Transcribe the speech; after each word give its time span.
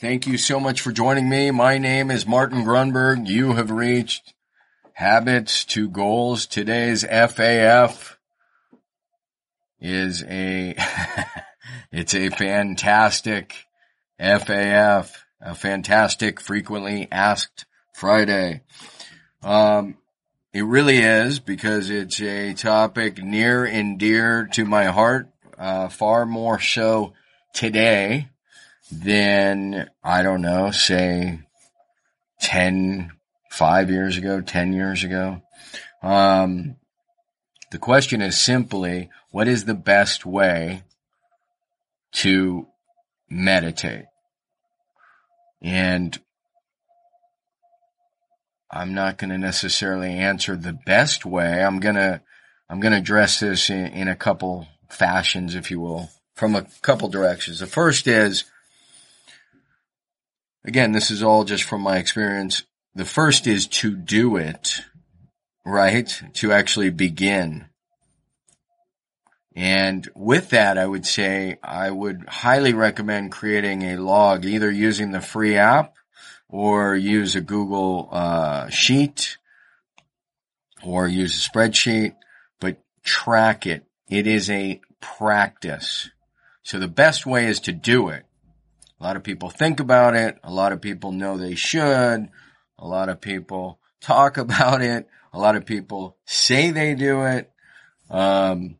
Thank 0.00 0.26
you 0.26 0.38
so 0.38 0.58
much 0.58 0.80
for 0.80 0.92
joining 0.92 1.28
me. 1.28 1.50
My 1.50 1.76
name 1.76 2.10
is 2.10 2.26
Martin 2.26 2.64
Grunberg. 2.64 3.28
You 3.28 3.52
have 3.52 3.70
reached 3.70 4.32
Habits 4.94 5.62
to 5.66 5.90
Goals. 5.90 6.46
Today's 6.46 7.04
FAF 7.04 8.16
is 9.78 10.24
a, 10.24 10.74
it's 11.92 12.14
a 12.14 12.30
fantastic 12.30 13.66
FAF, 14.18 15.16
a 15.38 15.54
fantastic 15.54 16.40
frequently 16.40 17.06
asked 17.12 17.66
Friday. 17.92 18.62
Um, 19.42 19.98
it 20.54 20.62
really 20.62 20.96
is 20.96 21.40
because 21.40 21.90
it's 21.90 22.22
a 22.22 22.54
topic 22.54 23.22
near 23.22 23.66
and 23.66 23.98
dear 23.98 24.48
to 24.54 24.64
my 24.64 24.86
heart, 24.86 25.28
uh, 25.58 25.90
far 25.90 26.24
more 26.24 26.58
so 26.58 27.12
today 27.52 28.30
than, 28.90 29.88
I 30.02 30.22
don't 30.22 30.42
know, 30.42 30.70
say 30.70 31.40
10, 32.40 33.12
five 33.50 33.90
years 33.90 34.16
ago, 34.16 34.40
10 34.40 34.72
years 34.72 35.04
ago. 35.04 35.42
Um, 36.02 36.76
the 37.70 37.78
question 37.78 38.22
is 38.22 38.40
simply, 38.40 39.10
what 39.30 39.48
is 39.48 39.64
the 39.64 39.74
best 39.74 40.24
way 40.24 40.84
to 42.12 42.66
meditate? 43.28 44.06
And 45.60 46.18
I'm 48.70 48.94
not 48.94 49.18
going 49.18 49.30
to 49.30 49.38
necessarily 49.38 50.10
answer 50.10 50.56
the 50.56 50.72
best 50.72 51.26
way. 51.26 51.62
I'm 51.62 51.80
going 51.80 51.96
to, 51.96 52.22
I'm 52.68 52.80
going 52.80 52.92
to 52.92 52.98
address 52.98 53.40
this 53.40 53.68
in, 53.68 53.86
in 53.88 54.08
a 54.08 54.16
couple 54.16 54.68
fashions, 54.88 55.54
if 55.54 55.70
you 55.70 55.80
will 55.80 56.08
from 56.34 56.56
a 56.56 56.66
couple 56.80 57.08
directions. 57.08 57.60
The 57.60 57.66
first 57.66 58.06
is, 58.06 58.44
again, 60.64 60.92
this 60.92 61.10
is 61.10 61.22
all 61.22 61.44
just 61.44 61.64
from 61.64 61.82
my 61.82 61.98
experience. 61.98 62.64
The 62.94 63.04
first 63.04 63.46
is 63.46 63.66
to 63.68 63.94
do 63.94 64.36
it, 64.36 64.80
right? 65.64 66.22
To 66.34 66.52
actually 66.52 66.90
begin. 66.90 67.66
And 69.54 70.08
with 70.14 70.50
that, 70.50 70.78
I 70.78 70.86
would 70.86 71.06
say 71.06 71.58
I 71.62 71.90
would 71.90 72.24
highly 72.28 72.72
recommend 72.72 73.32
creating 73.32 73.82
a 73.82 73.96
log, 73.96 74.44
either 74.44 74.70
using 74.70 75.10
the 75.10 75.20
free 75.20 75.56
app 75.56 75.94
or 76.48 76.94
use 76.94 77.36
a 77.36 77.40
Google 77.40 78.08
uh, 78.10 78.68
sheet 78.68 79.38
or 80.82 81.08
use 81.08 81.34
a 81.34 81.50
spreadsheet, 81.50 82.14
but 82.60 82.78
track 83.02 83.66
it. 83.66 83.84
It 84.08 84.26
is 84.26 84.50
a 84.50 84.80
practice. 85.00 86.10
So 86.62 86.78
the 86.78 86.88
best 86.88 87.26
way 87.26 87.46
is 87.46 87.60
to 87.60 87.72
do 87.72 88.08
it. 88.08 88.24
A 89.00 89.04
lot 89.04 89.16
of 89.16 89.22
people 89.22 89.48
think 89.48 89.80
about 89.80 90.14
it. 90.14 90.38
A 90.44 90.52
lot 90.52 90.72
of 90.72 90.80
people 90.80 91.12
know 91.12 91.38
they 91.38 91.54
should. 91.54 92.28
A 92.78 92.86
lot 92.86 93.08
of 93.08 93.20
people 93.20 93.78
talk 94.00 94.36
about 94.36 94.82
it. 94.82 95.08
A 95.32 95.38
lot 95.38 95.56
of 95.56 95.64
people 95.64 96.16
say 96.24 96.70
they 96.70 96.94
do 96.94 97.22
it. 97.24 97.50
Um, 98.10 98.76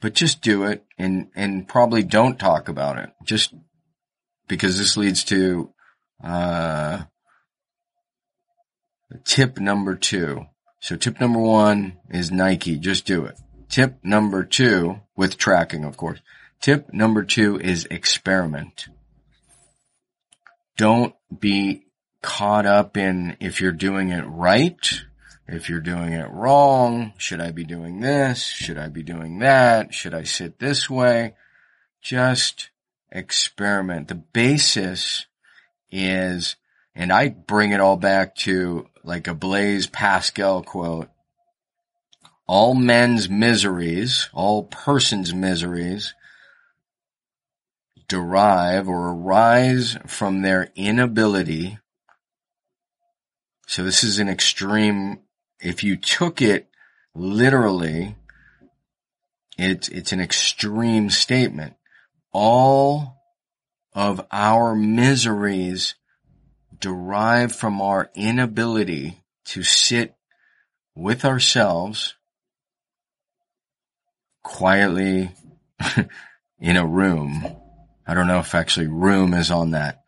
but 0.00 0.14
just 0.14 0.40
do 0.40 0.64
it 0.64 0.84
and, 0.98 1.28
and 1.34 1.66
probably 1.66 2.02
don't 2.02 2.38
talk 2.38 2.68
about 2.68 2.98
it. 2.98 3.10
Just 3.24 3.54
because 4.48 4.78
this 4.78 4.96
leads 4.96 5.24
to, 5.24 5.72
uh, 6.22 7.02
tip 9.24 9.58
number 9.58 9.94
two. 9.94 10.46
So 10.80 10.96
tip 10.96 11.20
number 11.20 11.38
one 11.38 11.98
is 12.10 12.30
Nike. 12.30 12.78
Just 12.78 13.04
do 13.06 13.24
it. 13.24 13.38
Tip 13.68 13.98
number 14.02 14.44
two 14.44 15.00
with 15.16 15.36
tracking, 15.36 15.84
of 15.84 15.96
course. 15.96 16.20
Tip 16.60 16.92
number 16.92 17.24
two 17.24 17.58
is 17.58 17.86
experiment. 17.90 18.88
Don't 20.76 21.14
be 21.38 21.84
caught 22.22 22.66
up 22.66 22.96
in 22.96 23.36
if 23.40 23.60
you're 23.60 23.72
doing 23.72 24.10
it 24.10 24.22
right, 24.22 25.02
if 25.46 25.68
you're 25.68 25.80
doing 25.80 26.12
it 26.12 26.30
wrong, 26.30 27.12
should 27.18 27.40
I 27.40 27.50
be 27.50 27.64
doing 27.64 28.00
this? 28.00 28.44
Should 28.44 28.78
I 28.78 28.88
be 28.88 29.02
doing 29.02 29.40
that? 29.40 29.92
Should 29.92 30.14
I 30.14 30.22
sit 30.22 30.58
this 30.58 30.88
way? 30.88 31.34
Just 32.00 32.70
experiment. 33.10 34.08
The 34.08 34.14
basis 34.14 35.26
is, 35.90 36.56
and 36.94 37.12
I 37.12 37.28
bring 37.28 37.72
it 37.72 37.80
all 37.80 37.96
back 37.96 38.36
to 38.36 38.86
like 39.02 39.26
a 39.26 39.34
Blaise 39.34 39.86
Pascal 39.86 40.62
quote, 40.62 41.08
all 42.46 42.74
men's 42.74 43.28
miseries, 43.28 44.28
all 44.32 44.64
persons' 44.64 45.32
miseries 45.34 46.14
derive 48.10 48.88
or 48.88 49.12
arise 49.12 49.96
from 50.04 50.42
their 50.42 50.72
inability. 50.74 51.78
So 53.68 53.84
this 53.84 54.02
is 54.02 54.18
an 54.18 54.28
extreme, 54.28 55.20
if 55.60 55.84
you 55.84 55.96
took 55.96 56.42
it 56.42 56.68
literally, 57.14 58.16
it's, 59.56 59.88
it's 59.90 60.10
an 60.10 60.20
extreme 60.20 61.08
statement. 61.08 61.74
All 62.32 63.16
of 63.94 64.26
our 64.32 64.74
miseries 64.74 65.94
derive 66.80 67.54
from 67.54 67.80
our 67.80 68.10
inability 68.16 69.22
to 69.44 69.62
sit 69.62 70.16
with 70.96 71.24
ourselves 71.24 72.16
quietly 74.42 75.30
in 76.58 76.76
a 76.76 76.84
room 76.84 77.59
I 78.10 78.14
don't 78.14 78.26
know 78.26 78.40
if 78.40 78.56
actually 78.56 78.88
room 78.88 79.34
is 79.34 79.52
on 79.52 79.70
that. 79.70 80.02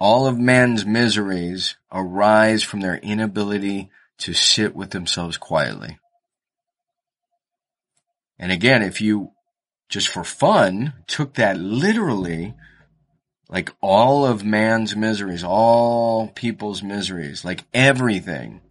All 0.00 0.26
of 0.26 0.38
man's 0.38 0.86
miseries 0.86 1.76
arise 1.92 2.62
from 2.62 2.80
their 2.80 2.96
inability 2.96 3.90
to 4.20 4.32
sit 4.32 4.74
with 4.74 4.92
themselves 4.92 5.36
quietly. 5.36 5.98
And 8.38 8.50
again, 8.50 8.82
if 8.82 9.02
you 9.02 9.32
just 9.90 10.08
for 10.08 10.24
fun 10.24 10.94
took 11.06 11.34
that 11.34 11.58
literally, 11.58 12.54
like 13.50 13.74
all 13.82 14.24
of 14.24 14.42
man's 14.42 14.96
miseries, 14.96 15.44
all 15.44 16.28
people's 16.28 16.82
miseries, 16.82 17.44
like 17.44 17.64
everything, 17.74 18.62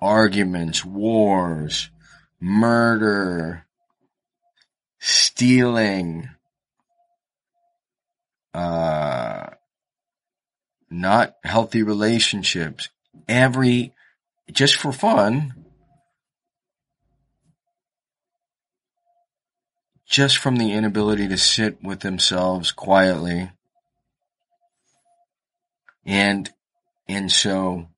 arguments, 0.00 0.84
wars, 0.84 1.90
murder, 2.38 3.66
stealing, 5.00 6.28
uh, 8.56 9.50
not 10.88 11.34
healthy 11.44 11.82
relationships, 11.82 12.88
every, 13.28 13.92
just 14.50 14.76
for 14.76 14.92
fun, 14.92 15.52
just 20.06 20.38
from 20.38 20.56
the 20.56 20.72
inability 20.72 21.28
to 21.28 21.36
sit 21.36 21.82
with 21.82 22.00
themselves 22.00 22.72
quietly. 22.72 23.50
And, 26.06 26.50
and 27.06 27.30
so, 27.30 27.88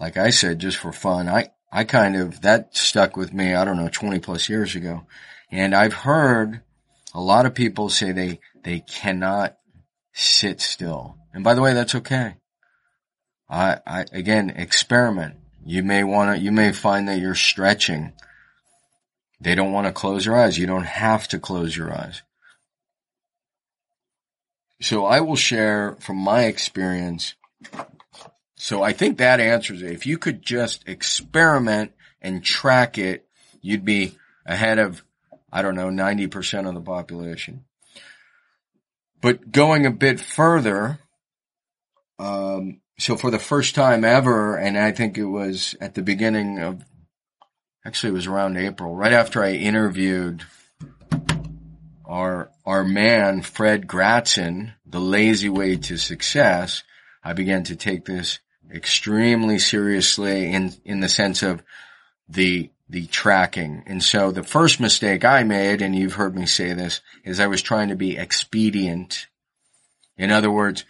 like 0.00 0.16
I 0.16 0.30
said, 0.30 0.60
just 0.60 0.78
for 0.78 0.92
fun, 0.92 1.28
I, 1.28 1.50
I 1.70 1.84
kind 1.84 2.16
of, 2.16 2.40
that 2.40 2.74
stuck 2.74 3.18
with 3.18 3.34
me, 3.34 3.54
I 3.54 3.66
don't 3.66 3.76
know, 3.76 3.90
20 3.90 4.20
plus 4.20 4.48
years 4.48 4.76
ago. 4.76 5.06
And 5.50 5.74
I've 5.74 5.92
heard 5.92 6.62
a 7.12 7.20
lot 7.20 7.44
of 7.44 7.54
people 7.54 7.90
say 7.90 8.12
they, 8.12 8.40
they 8.62 8.80
cannot 8.80 9.58
sit 10.16 10.62
still. 10.62 11.18
And 11.32 11.44
by 11.44 11.54
the 11.54 11.60
way, 11.60 11.74
that's 11.74 11.94
okay. 11.94 12.36
I, 13.48 13.78
I, 13.86 14.06
again, 14.12 14.50
experiment. 14.50 15.36
You 15.64 15.82
may 15.82 16.04
want 16.04 16.36
to, 16.36 16.42
you 16.42 16.50
may 16.50 16.72
find 16.72 17.08
that 17.08 17.20
you're 17.20 17.34
stretching. 17.34 18.12
They 19.40 19.54
don't 19.54 19.72
want 19.72 19.86
to 19.86 19.92
close 19.92 20.24
your 20.24 20.36
eyes. 20.36 20.58
You 20.58 20.66
don't 20.66 20.86
have 20.86 21.28
to 21.28 21.38
close 21.38 21.76
your 21.76 21.92
eyes. 21.92 22.22
So 24.80 25.04
I 25.04 25.20
will 25.20 25.36
share 25.36 25.96
from 26.00 26.16
my 26.16 26.44
experience. 26.44 27.34
So 28.56 28.82
I 28.82 28.92
think 28.92 29.18
that 29.18 29.38
answers 29.38 29.82
it. 29.82 29.92
If 29.92 30.06
you 30.06 30.16
could 30.16 30.42
just 30.42 30.88
experiment 30.88 31.92
and 32.22 32.42
track 32.42 32.96
it, 32.96 33.26
you'd 33.60 33.84
be 33.84 34.16
ahead 34.46 34.78
of, 34.78 35.04
I 35.52 35.62
don't 35.62 35.74
know, 35.74 35.88
90% 35.88 36.68
of 36.68 36.74
the 36.74 36.80
population. 36.80 37.64
But 39.20 39.50
going 39.50 39.86
a 39.86 39.90
bit 39.90 40.20
further, 40.20 41.00
um, 42.18 42.80
so 42.98 43.16
for 43.16 43.30
the 43.30 43.38
first 43.38 43.74
time 43.74 44.04
ever, 44.04 44.56
and 44.56 44.78
I 44.78 44.92
think 44.92 45.18
it 45.18 45.24
was 45.24 45.74
at 45.80 45.94
the 45.94 46.02
beginning 46.02 46.60
of, 46.60 46.82
actually 47.84 48.10
it 48.10 48.14
was 48.14 48.26
around 48.26 48.56
April, 48.56 48.94
right 48.94 49.12
after 49.12 49.42
I 49.42 49.52
interviewed 49.52 50.44
our, 52.04 52.50
our 52.64 52.84
man, 52.84 53.42
Fred 53.42 53.86
Gratzon, 53.86 54.74
the 54.86 55.00
lazy 55.00 55.48
way 55.48 55.76
to 55.76 55.96
success, 55.96 56.84
I 57.22 57.32
began 57.32 57.64
to 57.64 57.76
take 57.76 58.04
this 58.04 58.38
extremely 58.72 59.58
seriously 59.58 60.52
in, 60.52 60.72
in 60.84 61.00
the 61.00 61.08
sense 61.08 61.42
of 61.42 61.62
the, 62.28 62.70
the 62.88 63.06
tracking. 63.06 63.82
And 63.86 64.02
so 64.02 64.30
the 64.30 64.42
first 64.42 64.80
mistake 64.80 65.24
I 65.24 65.42
made, 65.42 65.82
and 65.82 65.94
you've 65.94 66.14
heard 66.14 66.36
me 66.36 66.46
say 66.46 66.72
this, 66.72 67.00
is 67.24 67.40
I 67.40 67.46
was 67.46 67.62
trying 67.62 67.88
to 67.88 67.96
be 67.96 68.16
expedient. 68.16 69.26
In 70.16 70.30
other 70.30 70.50
words, 70.50 70.84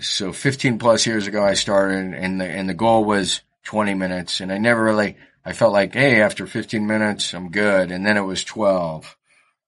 so 0.00 0.32
15 0.32 0.78
plus 0.78 1.06
years 1.06 1.26
ago 1.26 1.44
I 1.44 1.54
started 1.54 2.14
and 2.14 2.40
the, 2.40 2.46
and 2.46 2.68
the 2.68 2.74
goal 2.74 3.04
was 3.04 3.42
20 3.64 3.94
minutes 3.94 4.40
and 4.40 4.50
I 4.52 4.58
never 4.58 4.82
really, 4.82 5.16
I 5.44 5.52
felt 5.52 5.72
like, 5.72 5.94
hey, 5.94 6.20
after 6.20 6.46
15 6.46 6.86
minutes, 6.86 7.34
I'm 7.34 7.50
good. 7.50 7.90
And 7.90 8.04
then 8.04 8.16
it 8.16 8.22
was 8.22 8.42
12 8.44 9.16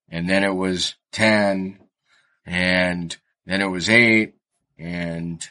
and 0.09 0.29
then 0.29 0.43
it 0.43 0.55
was 0.55 0.95
10 1.13 1.79
and 2.45 3.17
then 3.47 3.61
it 3.61 3.67
was 3.67 3.89
eight 3.89 4.35
and 4.79 5.47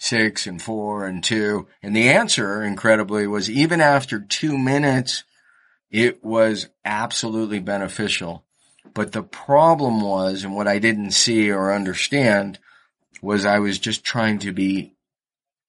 six 0.00 0.46
and 0.46 0.60
four 0.60 1.04
and 1.04 1.22
two. 1.22 1.68
And 1.82 1.94
the 1.94 2.08
answer, 2.08 2.62
incredibly, 2.62 3.26
was 3.26 3.50
even 3.50 3.82
after 3.82 4.18
two 4.18 4.56
minutes, 4.56 5.24
it 5.90 6.24
was 6.24 6.70
absolutely 6.84 7.60
beneficial. 7.60 8.44
But 8.94 9.12
the 9.12 9.22
problem 9.22 10.00
was, 10.00 10.42
and 10.42 10.56
what 10.56 10.66
I 10.66 10.78
didn't 10.78 11.10
see 11.10 11.50
or 11.52 11.72
understand 11.72 12.58
was 13.20 13.44
I 13.44 13.58
was 13.58 13.78
just 13.78 14.02
trying 14.02 14.38
to 14.40 14.52
be, 14.52 14.94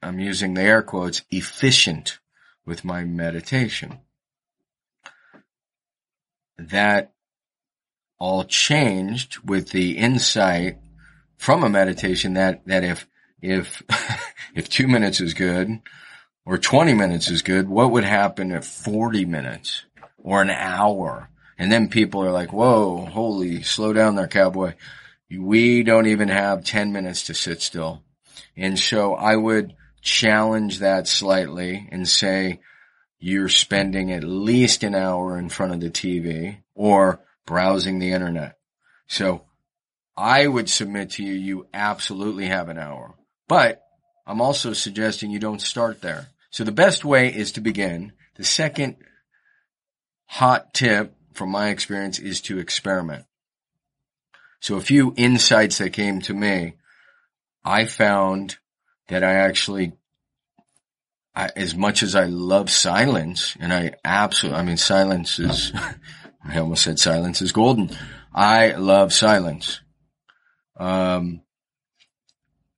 I'm 0.02 0.20
using 0.20 0.54
the 0.54 0.62
air 0.62 0.82
quotes, 0.82 1.24
efficient 1.30 2.20
with 2.66 2.86
my 2.86 3.04
meditation. 3.04 4.00
That 6.58 7.12
all 8.18 8.46
changed 8.46 9.40
with 9.40 9.72
the 9.72 9.98
insight 9.98 10.78
from 11.36 11.66
a 11.66 11.70
meditation 11.70 12.36
that, 12.36 12.66
that 12.68 12.86
if 12.86 13.06
if, 13.42 13.82
if 14.56 14.70
two 14.70 14.88
minutes 14.88 15.22
is 15.22 15.34
good 15.34 15.82
or 16.46 16.58
20 16.58 16.94
minutes 16.94 17.30
is 17.30 17.42
good, 17.42 17.70
what 17.70 17.92
would 17.92 18.04
happen 18.04 18.52
if 18.52 18.66
40 18.66 19.26
minutes 19.26 19.86
or 20.18 20.42
an 20.42 20.50
hour? 20.50 21.30
And 21.58 21.72
then 21.72 21.90
people 21.90 22.24
are 22.24 22.32
like, 22.32 22.52
whoa, 22.52 23.06
holy, 23.06 23.62
slow 23.62 23.94
down 23.94 24.16
there, 24.16 24.28
cowboy. 24.28 24.74
We 25.30 25.84
don't 25.84 26.08
even 26.08 26.30
have 26.30 26.64
10 26.64 26.92
minutes 26.92 27.26
to 27.26 27.34
sit 27.34 27.62
still. 27.62 28.04
And 28.58 28.78
so 28.78 29.14
I 29.14 29.36
would 29.36 29.76
challenge 30.02 30.80
that 30.80 31.08
slightly 31.08 31.88
and 31.92 32.08
say, 32.08 32.60
you're 33.20 33.50
spending 33.50 34.12
at 34.12 34.24
least 34.24 34.84
an 34.84 34.96
hour 34.96 35.38
in 35.38 35.50
front 35.50 35.74
of 35.74 35.80
the 35.80 35.92
TV 35.92 36.58
or 36.74 37.22
browsing 37.46 38.00
the 38.00 38.12
internet. 38.12 38.58
So 39.08 39.44
I 40.18 40.48
would 40.48 40.70
submit 40.70 41.12
to 41.12 41.24
you, 41.24 41.34
you 41.34 41.68
absolutely 41.74 42.48
have 42.48 42.70
an 42.70 42.80
hour. 42.80 43.14
But 43.48 43.84
I'm 44.32 44.40
also 44.40 44.72
suggesting 44.72 45.30
you 45.30 45.40
don't 45.40 45.62
start 45.62 46.00
there. 46.00 46.28
So 46.52 46.64
the 46.64 46.72
best 46.72 47.04
way 47.04 47.28
is 47.28 47.52
to 47.52 47.60
begin. 47.60 48.14
The 48.36 48.46
second 48.46 48.96
hot 50.26 50.74
tip 50.74 51.14
from 51.34 51.50
my 51.50 51.68
experience 51.68 52.18
is 52.18 52.40
to 52.44 52.58
experiment. 52.58 53.26
So 54.62 54.78
a 54.78 54.82
few 54.82 55.14
insights 55.18 55.80
that 55.80 55.92
came 55.92 56.22
to 56.22 56.34
me, 56.34 56.76
I 57.66 57.84
found 57.84 58.56
that 59.10 59.22
I 59.22 59.34
actually, 59.34 59.92
I, 61.36 61.50
as 61.58 61.76
much 61.76 62.02
as 62.02 62.16
I 62.16 62.24
love 62.24 62.70
silence, 62.70 63.58
and 63.60 63.74
I 63.74 63.96
absolutely, 64.06 64.62
I 64.62 64.64
mean, 64.64 64.78
silence 64.78 65.40
is, 65.40 65.74
I 66.46 66.58
almost 66.58 66.86
said 66.86 67.00
silence 67.00 67.42
is 67.42 67.52
golden. 67.52 67.90
I 68.34 68.76
love 68.76 69.12
silence. 69.12 69.82
Um, 70.78 71.42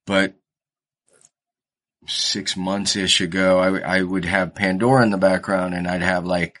but 0.04 0.34
six 2.06 2.56
months 2.56 2.96
ish 2.96 3.20
ago, 3.20 3.58
I, 3.58 3.98
I 3.98 4.02
would 4.02 4.24
have 4.24 4.54
Pandora 4.54 5.02
in 5.02 5.10
the 5.10 5.16
background 5.18 5.74
and 5.74 5.88
I'd 5.88 6.02
have 6.02 6.26
like 6.26 6.58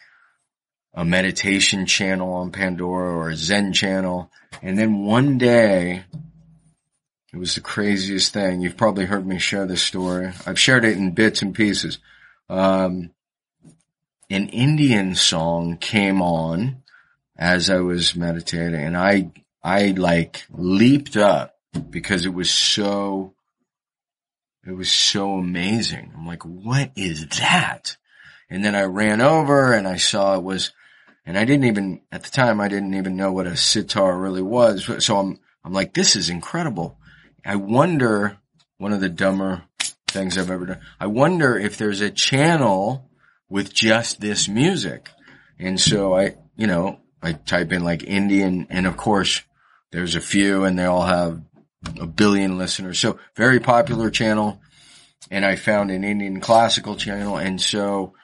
a 0.94 1.04
meditation 1.04 1.86
channel 1.86 2.34
on 2.34 2.52
Pandora 2.52 3.14
or 3.14 3.30
a 3.30 3.36
Zen 3.36 3.72
channel. 3.72 4.30
And 4.62 4.78
then 4.78 5.04
one 5.04 5.38
day, 5.38 6.04
it 7.32 7.36
was 7.36 7.56
the 7.56 7.60
craziest 7.60 8.32
thing. 8.32 8.60
You've 8.60 8.76
probably 8.76 9.06
heard 9.06 9.26
me 9.26 9.38
share 9.38 9.66
this 9.66 9.82
story. 9.82 10.32
I've 10.46 10.58
shared 10.58 10.84
it 10.84 10.96
in 10.96 11.12
bits 11.12 11.42
and 11.42 11.54
pieces. 11.54 11.98
Um, 12.48 13.10
an 14.30 14.48
Indian 14.48 15.14
song 15.14 15.76
came 15.76 16.22
on 16.22 16.82
as 17.36 17.68
I 17.68 17.78
was 17.78 18.14
meditating 18.14 18.80
and 18.80 18.96
I, 18.96 19.30
I 19.62 19.88
like 19.88 20.44
leaped 20.50 21.16
up 21.16 21.58
because 21.90 22.24
it 22.24 22.32
was 22.32 22.50
so 22.50 23.34
it 24.66 24.72
was 24.72 24.90
so 24.90 25.34
amazing. 25.34 26.12
I'm 26.16 26.26
like, 26.26 26.44
what 26.44 26.90
is 26.96 27.26
that? 27.40 27.96
And 28.48 28.64
then 28.64 28.74
I 28.74 28.84
ran 28.84 29.20
over 29.20 29.72
and 29.72 29.86
I 29.86 29.96
saw 29.96 30.36
it 30.36 30.42
was, 30.42 30.72
and 31.26 31.38
I 31.38 31.44
didn't 31.44 31.64
even, 31.64 32.00
at 32.12 32.22
the 32.22 32.30
time, 32.30 32.60
I 32.60 32.68
didn't 32.68 32.94
even 32.94 33.16
know 33.16 33.32
what 33.32 33.46
a 33.46 33.56
sitar 33.56 34.16
really 34.16 34.42
was. 34.42 35.04
So 35.04 35.18
I'm, 35.18 35.38
I'm 35.64 35.72
like, 35.72 35.94
this 35.94 36.16
is 36.16 36.30
incredible. 36.30 36.98
I 37.44 37.56
wonder, 37.56 38.38
one 38.78 38.92
of 38.92 39.00
the 39.00 39.08
dumber 39.08 39.62
things 40.08 40.38
I've 40.38 40.50
ever 40.50 40.66
done, 40.66 40.80
I 41.00 41.06
wonder 41.06 41.58
if 41.58 41.76
there's 41.76 42.00
a 42.00 42.10
channel 42.10 43.10
with 43.48 43.72
just 43.72 44.20
this 44.20 44.48
music. 44.48 45.10
And 45.58 45.80
so 45.80 46.14
I, 46.14 46.36
you 46.56 46.66
know, 46.66 47.00
I 47.22 47.32
type 47.32 47.72
in 47.72 47.84
like 47.84 48.02
Indian 48.04 48.66
and 48.70 48.86
of 48.86 48.96
course 48.96 49.42
there's 49.92 50.14
a 50.14 50.20
few 50.20 50.64
and 50.64 50.78
they 50.78 50.84
all 50.84 51.04
have 51.04 51.40
a 52.00 52.06
billion 52.06 52.58
listeners. 52.58 52.98
So 52.98 53.18
very 53.36 53.60
popular 53.60 54.10
channel. 54.10 54.60
And 55.30 55.44
I 55.44 55.56
found 55.56 55.90
an 55.90 56.04
Indian 56.04 56.40
classical 56.40 56.96
channel. 56.96 57.36
And 57.36 57.60
so 57.60 58.14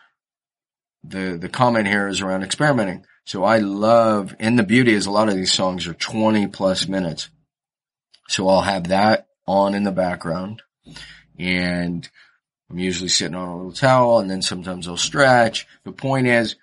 the, 1.02 1.38
the 1.40 1.48
comment 1.48 1.88
here 1.88 2.08
is 2.08 2.20
around 2.20 2.42
experimenting. 2.42 3.06
So 3.24 3.44
I 3.44 3.58
love, 3.58 4.34
and 4.38 4.58
the 4.58 4.64
beauty 4.64 4.92
is 4.92 5.06
a 5.06 5.10
lot 5.10 5.28
of 5.28 5.36
these 5.36 5.52
songs 5.52 5.86
are 5.86 5.94
20 5.94 6.48
plus 6.48 6.88
minutes. 6.88 7.28
So 8.28 8.48
I'll 8.48 8.60
have 8.60 8.88
that 8.88 9.28
on 9.46 9.74
in 9.74 9.82
the 9.82 9.92
background 9.92 10.62
and 11.38 12.08
I'm 12.70 12.78
usually 12.78 13.08
sitting 13.08 13.34
on 13.34 13.48
a 13.48 13.56
little 13.56 13.72
towel 13.72 14.20
and 14.20 14.30
then 14.30 14.42
sometimes 14.42 14.86
I'll 14.86 14.96
stretch. 14.96 15.66
The 15.84 15.92
point 15.92 16.26
is 16.26 16.56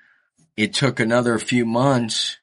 it 0.55 0.73
took 0.73 0.99
another 0.99 1.37
few 1.39 1.65
months 1.65 2.37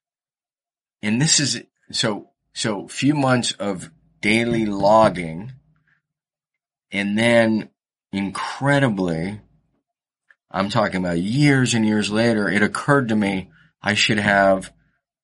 and 1.03 1.21
this 1.21 1.41
is, 1.41 1.63
so, 1.91 2.31
so 2.53 2.89
few 2.89 3.15
months 3.15 3.53
of 3.53 3.91
daily 4.25 4.65
logging. 4.65 5.53
And 6.91 7.19
then 7.19 7.69
incredibly, 8.11 9.39
I'm 10.51 10.71
talking 10.71 10.97
about 11.05 11.19
years 11.19 11.75
and 11.75 11.85
years 11.85 12.11
later, 12.11 12.49
it 12.49 12.63
occurred 12.63 13.09
to 13.09 13.17
me 13.17 13.51
I 13.83 13.93
should 13.93 14.19
have 14.19 14.73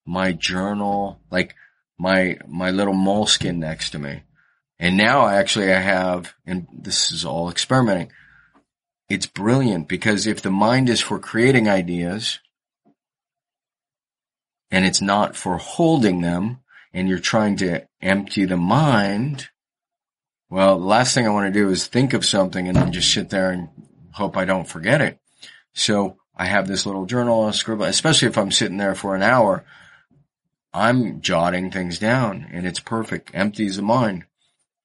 my 0.04 0.32
journal, 0.32 1.18
like 1.30 1.54
my, 1.98 2.36
my 2.46 2.72
little 2.72 2.92
Moleskine 2.92 3.56
next 3.56 3.90
to 3.90 3.98
me. 3.98 4.22
And 4.78 4.98
now 4.98 5.28
actually 5.28 5.72
I 5.72 5.80
have, 5.80 6.34
and 6.44 6.66
this 6.70 7.10
is 7.10 7.24
all 7.24 7.48
experimenting. 7.48 8.12
It's 9.08 9.26
brilliant 9.26 9.88
because 9.88 10.26
if 10.26 10.42
the 10.42 10.50
mind 10.50 10.90
is 10.90 11.00
for 11.00 11.18
creating 11.18 11.70
ideas 11.70 12.38
and 14.70 14.84
it's 14.84 15.00
not 15.00 15.36
for 15.36 15.56
holding 15.56 16.20
them, 16.20 16.58
and 16.92 17.08
you're 17.08 17.18
trying 17.18 17.56
to 17.56 17.86
empty 18.00 18.44
the 18.44 18.56
mind, 18.56 19.48
well, 20.48 20.78
the 20.78 20.84
last 20.84 21.14
thing 21.14 21.26
I 21.26 21.30
want 21.30 21.52
to 21.52 21.60
do 21.60 21.70
is 21.70 21.86
think 21.86 22.12
of 22.12 22.24
something 22.24 22.66
and 22.66 22.76
then 22.76 22.92
just 22.92 23.12
sit 23.12 23.30
there 23.30 23.50
and 23.50 23.68
hope 24.12 24.36
I 24.36 24.44
don't 24.44 24.68
forget 24.68 25.00
it. 25.00 25.18
So 25.72 26.16
I 26.36 26.46
have 26.46 26.66
this 26.66 26.86
little 26.86 27.06
journal, 27.06 27.44
I 27.44 27.52
scribble, 27.52 27.84
especially 27.84 28.28
if 28.28 28.36
I'm 28.36 28.50
sitting 28.50 28.76
there 28.76 28.94
for 28.94 29.14
an 29.14 29.22
hour, 29.22 29.64
I'm 30.72 31.20
jotting 31.20 31.70
things 31.70 31.98
down 31.98 32.48
and 32.52 32.66
it's 32.66 32.80
perfect, 32.80 33.30
empties 33.34 33.76
the 33.76 33.82
mind. 33.82 34.24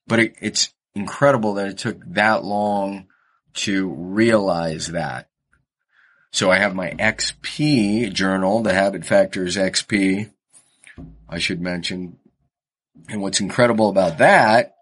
But 0.07 0.19
it, 0.19 0.35
it's 0.39 0.73
incredible 0.93 1.55
that 1.55 1.67
it 1.67 1.77
took 1.77 1.97
that 2.13 2.43
long 2.43 3.07
to 3.55 3.89
realize 3.89 4.87
that. 4.87 5.29
So 6.31 6.51
I 6.51 6.57
have 6.57 6.75
my 6.75 6.91
XP 6.91 8.11
journal, 8.13 8.61
the 8.61 8.73
Habit 8.73 9.05
Factors 9.05 9.55
XP, 9.55 10.31
I 11.27 11.39
should 11.39 11.61
mention. 11.61 12.17
And 13.09 13.21
what's 13.21 13.41
incredible 13.41 13.89
about 13.89 14.19
that 14.19 14.75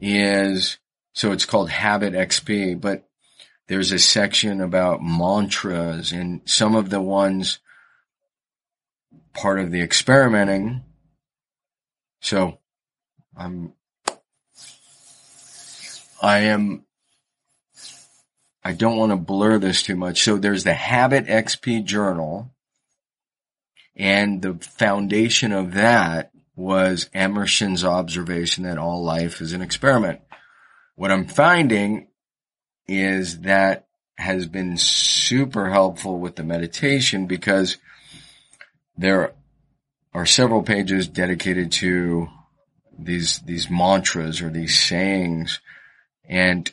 is, 0.00 0.78
so 1.12 1.32
it's 1.32 1.44
called 1.44 1.70
Habit 1.70 2.14
XP, 2.14 2.80
but 2.80 3.08
there's 3.68 3.92
a 3.92 3.98
section 3.98 4.60
about 4.60 5.02
mantras 5.02 6.12
and 6.12 6.40
some 6.44 6.74
of 6.74 6.90
the 6.90 7.00
ones 7.00 7.58
part 9.34 9.60
of 9.60 9.70
the 9.70 9.80
experimenting. 9.80 10.82
So 12.20 12.58
I'm, 13.36 13.72
I 16.22 16.38
am, 16.40 16.84
I 18.62 18.72
don't 18.72 18.96
want 18.96 19.12
to 19.12 19.16
blur 19.16 19.58
this 19.58 19.82
too 19.82 19.96
much. 19.96 20.22
So 20.22 20.36
there's 20.36 20.64
the 20.64 20.74
Habit 20.74 21.26
XP 21.26 21.84
journal 21.84 22.52
and 23.96 24.42
the 24.42 24.54
foundation 24.54 25.52
of 25.52 25.74
that 25.74 26.30
was 26.56 27.08
Emerson's 27.14 27.84
observation 27.84 28.64
that 28.64 28.78
all 28.78 29.02
life 29.02 29.40
is 29.40 29.52
an 29.52 29.62
experiment. 29.62 30.20
What 30.96 31.10
I'm 31.10 31.26
finding 31.26 32.08
is 32.86 33.40
that 33.40 33.86
has 34.18 34.46
been 34.46 34.76
super 34.76 35.70
helpful 35.70 36.18
with 36.18 36.36
the 36.36 36.44
meditation 36.44 37.26
because 37.26 37.78
there 38.96 39.32
are 40.12 40.26
several 40.26 40.62
pages 40.62 41.08
dedicated 41.08 41.72
to 41.72 42.28
these, 42.98 43.38
these 43.40 43.70
mantras 43.70 44.42
or 44.42 44.50
these 44.50 44.78
sayings 44.78 45.60
and 46.28 46.72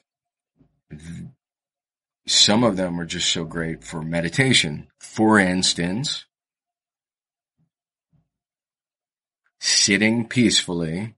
some 2.27 2.63
of 2.63 2.77
them 2.77 3.00
are 3.00 3.05
just 3.05 3.31
so 3.31 3.43
great 3.43 3.83
for 3.83 4.01
meditation. 4.01 4.88
For 5.00 5.39
instance, 5.39 6.25
sitting 9.59 10.27
peacefully. 10.27 11.15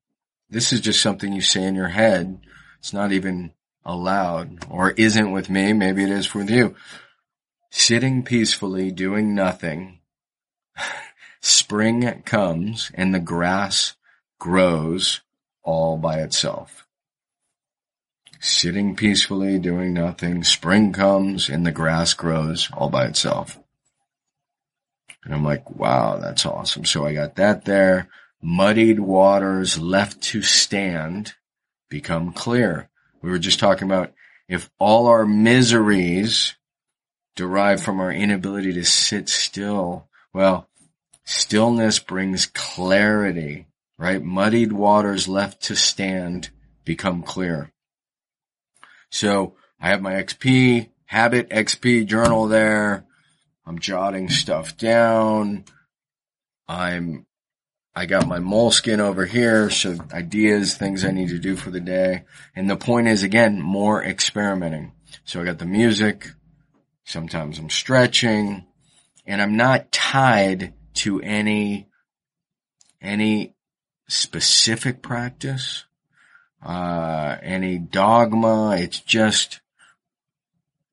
This 0.50 0.74
is 0.74 0.82
just 0.82 1.02
something 1.02 1.34
you 1.34 1.42
say 1.42 1.64
in 1.64 1.76
your 1.76 1.90
head. 1.90 2.40
It's 2.80 2.94
not 2.94 3.12
even 3.12 3.52
aloud 3.86 4.66
or 4.70 4.92
isn't 4.92 5.32
with 5.32 5.50
me. 5.50 5.74
Maybe 5.74 6.04
it 6.04 6.10
is 6.10 6.34
with 6.34 6.50
you. 6.50 6.76
Sitting 7.70 8.24
peacefully, 8.24 8.92
doing 8.92 9.36
nothing. 9.36 10.00
Spring 11.42 12.22
comes 12.24 12.92
and 12.94 13.14
the 13.14 13.20
grass 13.20 13.96
grows 14.40 15.22
all 15.64 15.98
by 15.98 16.20
itself. 16.22 16.88
Sitting 18.40 18.96
peacefully, 18.96 19.60
doing 19.60 19.94
nothing. 19.94 20.44
Spring 20.44 20.94
comes 20.94 21.50
and 21.50 21.66
the 21.66 21.72
grass 21.72 22.14
grows 22.14 22.70
all 22.74 22.90
by 22.90 23.06
itself. 23.06 23.60
And 25.26 25.34
I'm 25.34 25.44
like, 25.44 25.70
wow, 25.70 26.18
that's 26.18 26.46
awesome. 26.46 26.86
So 26.86 27.06
I 27.06 27.14
got 27.14 27.36
that 27.36 27.66
there 27.66 28.08
muddied 28.42 29.00
waters 29.00 29.80
left 29.80 30.22
to 30.22 30.42
stand 30.42 31.34
become 31.90 32.32
clear. 32.32 32.90
We 33.22 33.30
were 33.30 33.40
just 33.40 33.60
talking 33.60 33.88
about 33.88 34.14
if 34.48 34.70
all 34.80 35.08
our 35.08 35.26
miseries 35.26 36.56
derive 37.36 37.82
from 37.82 38.00
our 38.00 38.12
inability 38.12 38.74
to 38.74 38.84
sit 38.84 39.30
still, 39.30 40.08
well, 40.34 40.70
stillness 41.26 42.00
brings 42.00 42.46
clarity, 42.48 43.68
right? 43.98 44.22
Muddied 44.22 44.72
waters 44.72 45.28
left 45.28 45.64
to 45.64 45.76
stand 45.76 46.50
become 46.86 47.24
clear. 47.24 47.72
So 49.12 49.56
I 49.80 49.90
have 49.90 50.02
my 50.02 50.14
XP, 50.14 50.90
habit 51.06 51.50
XP 51.50 52.06
journal 52.06 52.48
there. 52.48 53.06
I'm 53.66 53.80
jotting 53.80 54.30
stuff 54.30 54.78
down. 54.78 55.66
I'm 56.68 57.26
I 57.96 58.06
got 58.06 58.28
my 58.28 58.40
Moleskine 58.40 59.00
over 59.00 59.26
here, 59.26 59.70
so 59.70 59.98
ideas, 60.14 60.76
things 60.76 61.04
I 61.04 61.12
need 61.12 61.30
to 61.30 61.40
do 61.40 61.56
for 61.56 61.72
the 61.72 61.80
day. 61.80 62.24
And 62.56 62.70
the 62.70 62.78
point 62.78 63.08
is 63.08 63.24
again, 63.24 63.62
more 63.62 64.04
experimenting. 64.04 64.94
So 65.26 65.42
I 65.42 65.46
got 65.46 65.58
the 65.58 65.66
music, 65.66 66.28
sometimes 67.04 67.58
I'm 67.58 67.70
stretching, 67.70 68.66
and 69.26 69.42
I'm 69.42 69.58
not 69.58 69.92
tied 69.92 70.74
to 70.96 71.20
any, 71.22 71.88
any 73.02 73.56
specific 74.08 75.02
practice, 75.02 75.86
uh, 76.64 77.38
any 77.42 77.78
dogma. 77.78 78.76
It's 78.78 79.00
just 79.00 79.62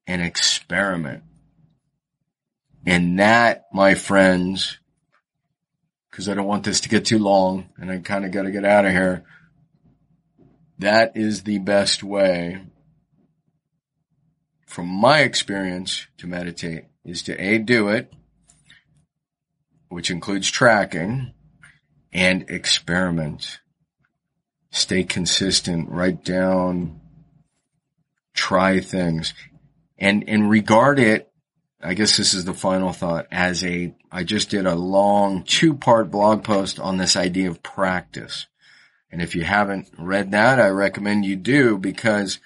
an 0.07 0.21
experiment. 0.21 1.25
And 2.87 3.19
that, 3.19 3.67
my 3.73 3.95
friends, 3.95 4.79
because 6.17 6.31
I 6.31 6.35
don't 6.35 6.47
want 6.47 6.65
this 6.65 6.81
to 6.81 6.89
get 6.89 7.05
too 7.05 7.19
long 7.19 7.69
and 7.77 7.91
I 7.91 7.99
kind 7.99 8.25
of 8.25 8.31
got 8.31 8.45
to 8.45 8.51
get 8.51 8.65
out 8.65 8.87
of 8.87 8.93
here. 8.93 9.25
That 10.79 11.15
is 11.15 11.43
the 11.43 11.59
best 11.59 12.03
way 12.03 12.63
from 14.65 14.87
my 14.87 15.21
experience 15.21 16.07
to 16.17 16.27
meditate 16.27 16.85
is 17.05 17.23
to 17.25 17.35
A, 17.35 17.59
do 17.59 17.91
it, 17.91 18.11
which 19.91 20.11
includes 20.11 20.51
tracking 20.51 21.35
and 22.15 22.49
experiment. 22.49 23.61
Stay 24.71 25.05
consistent, 25.05 25.91
write 25.91 26.25
down, 26.25 26.99
try 28.33 28.81
things 28.81 29.35
and, 29.99 30.27
and 30.27 30.49
regard 30.49 30.99
it 30.99 31.26
I 31.87 31.95
guess 31.95 32.17
this 32.17 32.35
is 32.35 32.45
the 32.45 32.53
final 32.53 32.93
thought 32.93 33.29
as 33.31 33.65
a, 33.65 33.95
I 34.11 34.25
just 34.25 34.51
did 34.51 34.67
a 34.67 34.75
long 34.75 35.45
two 35.45 35.73
part 35.73 36.11
blog 36.11 36.43
post 36.43 36.81
on 36.81 36.97
this 36.97 37.17
idea 37.17 37.49
of 37.49 37.63
practice. 37.63 38.47
And 39.13 39.23
if 39.23 39.37
you 39.37 39.45
haven't 39.45 39.89
read 39.97 40.33
that, 40.33 40.59
I 40.59 40.71
recommend 40.71 41.25
you 41.25 41.37
do 41.37 41.79
because 41.79 42.41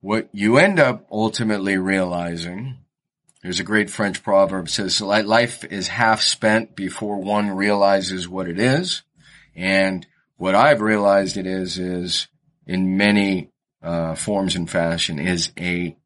what 0.00 0.28
you 0.32 0.58
end 0.58 0.78
up 0.78 1.08
ultimately 1.10 1.76
realizing, 1.76 2.78
there's 3.42 3.58
a 3.58 3.64
great 3.64 3.90
French 3.90 4.22
proverb 4.22 4.68
says 4.68 5.00
life 5.00 5.64
is 5.64 5.88
half 5.88 6.20
spent 6.20 6.76
before 6.76 7.20
one 7.20 7.50
realizes 7.50 8.28
what 8.28 8.46
it 8.46 8.60
is. 8.60 9.02
And 9.56 10.06
what 10.36 10.54
I've 10.54 10.82
realized 10.82 11.36
it 11.36 11.48
is, 11.48 11.78
is 11.78 12.28
in 12.64 12.96
many 12.96 13.50
uh, 13.82 14.14
forms 14.14 14.54
and 14.54 14.70
fashion 14.70 15.18
is 15.18 15.50
a 15.58 15.96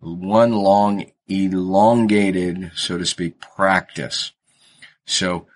one 0.00 0.52
long 0.52 1.10
elongated, 1.28 2.72
so 2.74 2.98
to 2.98 3.06
speak, 3.06 3.40
practice. 3.40 4.32
So 5.04 5.46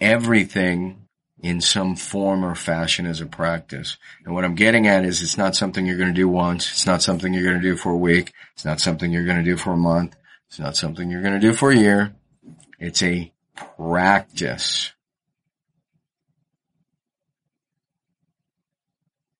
everything 0.00 1.08
in 1.42 1.60
some 1.60 1.96
form 1.96 2.44
or 2.44 2.54
fashion 2.54 3.04
is 3.04 3.20
a 3.20 3.26
practice. 3.26 3.96
And 4.24 4.34
what 4.34 4.44
I'm 4.44 4.54
getting 4.54 4.86
at 4.86 5.04
is 5.04 5.22
it's 5.22 5.36
not 5.36 5.56
something 5.56 5.84
you're 5.84 5.96
going 5.96 6.14
to 6.14 6.14
do 6.14 6.28
once. 6.28 6.70
It's 6.70 6.86
not 6.86 7.02
something 7.02 7.34
you're 7.34 7.42
going 7.42 7.60
to 7.60 7.68
do 7.68 7.76
for 7.76 7.90
a 7.90 7.96
week. 7.96 8.32
It's 8.54 8.64
not 8.64 8.80
something 8.80 9.10
you're 9.10 9.24
going 9.24 9.38
to 9.38 9.50
do 9.50 9.56
for 9.56 9.72
a 9.72 9.76
month. 9.76 10.14
It's 10.48 10.60
not 10.60 10.76
something 10.76 11.10
you're 11.10 11.22
going 11.22 11.34
to 11.34 11.40
do 11.40 11.52
for 11.52 11.72
a 11.72 11.76
year. 11.76 12.14
It's 12.78 13.02
a 13.02 13.32
practice. 13.76 14.92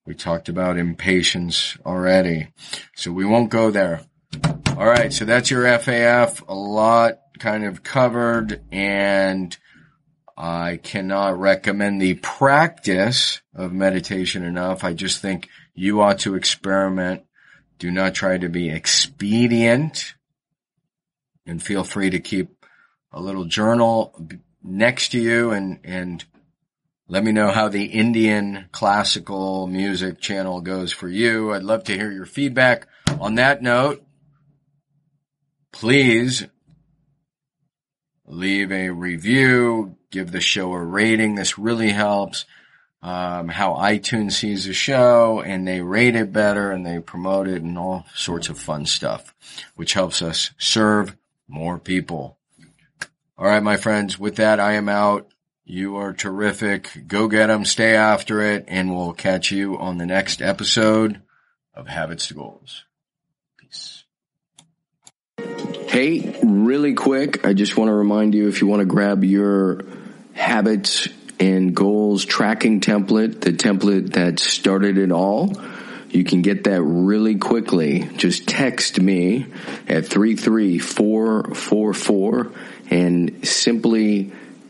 We 0.05 0.15
talked 0.15 0.49
about 0.49 0.79
impatience 0.79 1.77
already. 1.87 2.49
So 2.97 3.13
we 3.13 3.25
won't 3.25 3.51
go 3.51 3.71
there. 3.71 4.03
All 4.77 4.87
right. 4.87 5.13
So 5.13 5.25
that's 5.25 5.51
your 5.51 5.65
FAF. 5.65 6.47
A 6.49 6.55
lot 6.55 7.19
kind 7.39 7.65
of 7.65 7.83
covered 7.83 8.63
and 8.73 9.57
I 10.37 10.81
cannot 10.83 11.39
recommend 11.39 12.01
the 12.01 12.15
practice 12.15 13.43
of 13.55 13.73
meditation 13.73 14.43
enough. 14.43 14.83
I 14.83 14.93
just 14.93 15.21
think 15.21 15.49
you 15.75 16.01
ought 16.01 16.21
to 16.21 16.35
experiment. 16.35 17.25
Do 17.79 17.91
not 17.91 18.15
try 18.15 18.39
to 18.39 18.49
be 18.49 18.71
expedient 18.71 20.15
and 21.47 21.63
feel 21.63 21.85
free 21.85 22.11
to 22.11 22.21
keep 22.21 22.65
a 23.13 23.21
little 23.21 23.45
journal 23.45 24.19
next 24.63 25.11
to 25.11 25.21
you 25.21 25.51
and, 25.51 25.79
and 25.85 26.25
let 27.09 27.25
me 27.25 27.33
know 27.33 27.51
how 27.51 27.69
the 27.69 27.85
Indian 27.85 28.67
classical 28.73 29.67
music 29.67 30.21
channel 30.21 30.61
goes 30.61 30.93
for 30.93 31.09
you. 31.09 31.53
I'd 31.53 31.63
love 31.63 31.85
to 31.85 31.95
hear 31.95 32.11
your 32.11 32.27
feedback. 32.27 32.87
On 33.21 33.35
that 33.35 33.63
note, 33.63 34.03
please 35.73 36.47
leave 38.27 38.73
a 38.73 38.91
review, 38.91 39.97
give 40.11 40.33
the 40.33 40.41
show 40.41 40.73
a 40.73 40.83
rating. 40.83 41.35
This 41.35 41.59
really 41.59 41.91
helps. 41.91 42.45
Um, 43.05 43.49
how 43.49 43.75
iTunes 43.75 44.33
sees 44.33 44.67
the 44.67 44.73
show 44.73 45.43
and 45.45 45.67
they 45.67 45.81
rate 45.81 46.15
it 46.15 46.33
better 46.33 46.71
and 46.71 46.87
they 46.87 47.01
promote 47.01 47.49
it 47.49 47.61
and 47.61 47.77
all 47.77 48.07
sorts 48.15 48.49
of 48.49 48.61
fun 48.61 48.87
stuff, 48.87 49.35
which 49.75 49.95
helps 49.95 50.23
us 50.23 50.53
serve 50.57 51.17
more 51.49 51.81
people. 51.81 52.39
All 53.37 53.47
right, 53.47 53.63
my 53.63 53.77
friends, 53.77 54.21
with 54.21 54.37
that, 54.37 54.61
I 54.61 54.75
am 54.75 54.89
out. 54.89 55.27
You 55.73 55.97
are 55.97 56.12
terrific. 56.12 57.05
Go 57.09 57.29
get 57.29 57.47
them, 57.47 57.64
stay 57.64 57.97
after 57.97 58.43
it, 58.43 58.67
and 58.69 58.95
we'll 58.95 59.14
catch 59.14 59.50
you 59.50 59.79
on 59.79 59.97
the 59.97 60.05
next 60.05 60.43
episode 60.43 61.23
of 61.75 61.88
Habits 61.88 62.26
to 62.26 62.35
Goals. 62.35 62.85
Peace. 63.57 64.05
Hey, 65.88 66.38
really 66.43 66.93
quick, 66.93 67.47
I 67.47 67.55
just 67.55 67.79
want 67.79 67.88
to 67.88 67.95
remind 67.95 68.35
you 68.35 68.49
if 68.49 68.61
you 68.61 68.67
want 68.67 68.81
to 68.81 68.85
grab 68.85 69.25
your 69.25 69.87
habits 70.35 71.09
and 71.41 71.75
goals 71.75 72.26
tracking 72.26 72.83
template, 72.83 73.41
the 73.41 73.55
template 73.55 74.12
that 74.12 74.41
started 74.41 74.99
it 74.99 75.11
all, 75.11 75.57
you 76.11 76.25
can 76.25 76.43
get 76.43 76.64
that 76.64 76.83
really 76.83 77.37
quickly. 77.37 78.11
Just 78.19 78.47
text 78.47 79.00
me 79.00 79.47
at 79.88 80.07
33444 80.07 82.52
and 82.91 83.49
simply 83.49 84.33